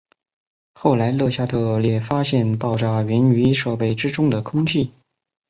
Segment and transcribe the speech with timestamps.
[0.73, 4.91] 后来勒夏特列发现爆炸缘于设备之中的空气。